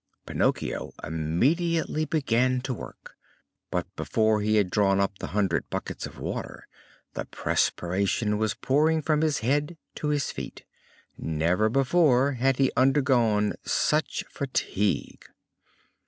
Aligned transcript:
Pinocchio 0.25 0.93
immediately 1.03 2.05
began 2.05 2.59
to 2.61 2.73
work; 2.73 3.15
but 3.69 3.85
before 3.95 4.41
he 4.41 4.55
had 4.55 4.71
drawn 4.71 4.99
up 4.99 5.19
the 5.19 5.27
hundred 5.27 5.69
buckets 5.69 6.07
of 6.07 6.17
water 6.17 6.67
the 7.13 7.25
perspiration 7.25 8.39
was 8.39 8.55
pouring 8.55 9.03
from 9.03 9.21
his 9.21 9.41
head 9.45 9.77
to 9.93 10.07
his 10.07 10.31
feet. 10.31 10.65
Never 11.19 11.69
before 11.69 12.31
had 12.31 12.57
he 12.57 12.71
undergone 12.75 13.53
such 13.63 14.23
fatigue. 14.27 15.23